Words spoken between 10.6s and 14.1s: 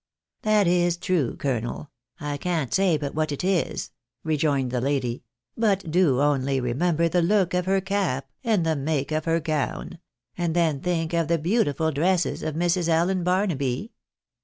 think of the beautiful dresses of Mrs. Allen Barnaby